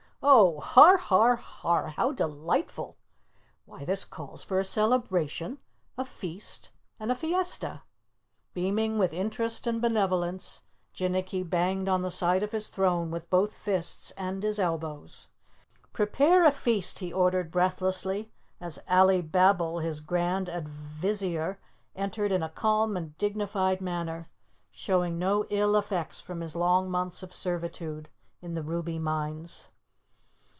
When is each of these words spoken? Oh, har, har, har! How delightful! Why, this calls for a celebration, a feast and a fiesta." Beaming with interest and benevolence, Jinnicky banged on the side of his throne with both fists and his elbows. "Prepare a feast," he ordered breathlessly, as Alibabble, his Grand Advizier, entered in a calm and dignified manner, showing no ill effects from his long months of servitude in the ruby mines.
Oh, 0.23 0.59
har, 0.59 0.97
har, 0.97 1.35
har! 1.37 1.89
How 1.97 2.11
delightful! 2.11 2.95
Why, 3.65 3.83
this 3.85 4.05
calls 4.05 4.43
for 4.43 4.59
a 4.59 4.63
celebration, 4.63 5.57
a 5.97 6.05
feast 6.05 6.69
and 6.99 7.11
a 7.11 7.15
fiesta." 7.15 7.81
Beaming 8.53 8.99
with 8.99 9.13
interest 9.13 9.65
and 9.65 9.81
benevolence, 9.81 10.61
Jinnicky 10.93 11.41
banged 11.43 11.89
on 11.89 12.03
the 12.03 12.11
side 12.11 12.43
of 12.43 12.51
his 12.51 12.67
throne 12.69 13.09
with 13.09 13.31
both 13.31 13.55
fists 13.57 14.11
and 14.11 14.43
his 14.43 14.59
elbows. 14.59 15.27
"Prepare 15.91 16.45
a 16.45 16.51
feast," 16.51 16.99
he 16.99 17.11
ordered 17.11 17.49
breathlessly, 17.49 18.31
as 18.59 18.77
Alibabble, 18.87 19.79
his 19.79 20.01
Grand 20.01 20.47
Advizier, 20.49 21.59
entered 21.95 22.31
in 22.31 22.43
a 22.43 22.49
calm 22.49 22.95
and 22.95 23.17
dignified 23.17 23.81
manner, 23.81 24.29
showing 24.69 25.17
no 25.17 25.47
ill 25.49 25.75
effects 25.75 26.21
from 26.21 26.41
his 26.41 26.55
long 26.55 26.91
months 26.91 27.23
of 27.23 27.33
servitude 27.33 28.07
in 28.39 28.53
the 28.53 28.61
ruby 28.61 28.99
mines. 28.99 29.67